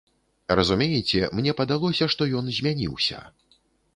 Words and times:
Разумееце, 0.59 1.19
мне 1.41 1.53
падалося, 1.59 2.09
што 2.13 2.29
ён 2.39 2.45
змяніўся. 2.61 3.21